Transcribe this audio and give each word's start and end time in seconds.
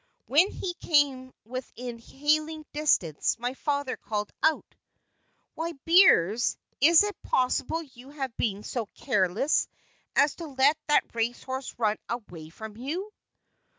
When 0.25 0.49
he 0.49 0.73
came 0.81 1.31
within 1.45 1.99
hailing 1.99 2.65
distance 2.73 3.37
my 3.37 3.53
father 3.53 3.97
called 3.97 4.31
out, 4.41 4.65
"Why, 5.53 5.73
Beers, 5.85 6.57
is 6.79 7.03
it 7.03 7.21
possible 7.21 7.83
you 7.83 8.09
have 8.09 8.35
been 8.35 8.63
so 8.63 8.87
careless 8.95 9.67
as 10.15 10.33
to 10.37 10.47
let 10.47 10.75
that 10.87 11.13
race 11.13 11.43
horse 11.43 11.75
run 11.77 11.97
away 12.09 12.49
from 12.49 12.77
you?" 12.77 13.13